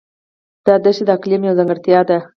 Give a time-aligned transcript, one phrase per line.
[0.65, 2.17] دا دښتې د اقلیم یوه ځانګړتیا ده.